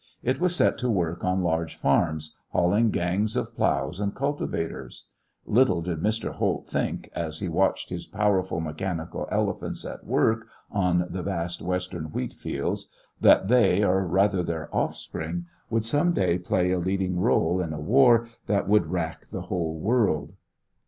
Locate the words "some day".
15.85-16.39